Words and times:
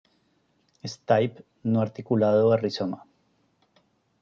Stipe 0.93 1.45
no 1.71 1.77
articulado 1.85 2.43
a 2.51 2.57
rizoma. 2.63 2.99